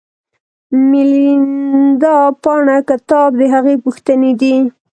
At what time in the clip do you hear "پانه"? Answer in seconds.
2.43-2.77